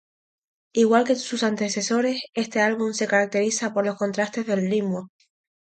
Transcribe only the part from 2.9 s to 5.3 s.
se caracteriza por los contrastes de ritmo.